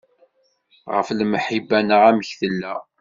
[0.93, 2.75] Ɣef lemḥibba neɣ amek tella.